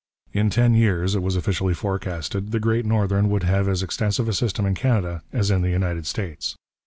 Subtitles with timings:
[0.33, 4.33] In ten years, it was officially forecasted, the Great Northern would have as extensive a
[4.33, 6.55] system in Canada as in the United States.